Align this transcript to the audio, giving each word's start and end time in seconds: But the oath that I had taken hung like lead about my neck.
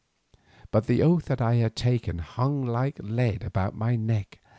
But 0.71 0.87
the 0.87 1.03
oath 1.03 1.25
that 1.25 1.41
I 1.41 1.57
had 1.57 1.75
taken 1.75 2.17
hung 2.17 2.65
like 2.65 2.97
lead 2.97 3.43
about 3.43 3.75
my 3.75 3.95
neck. 3.95 4.39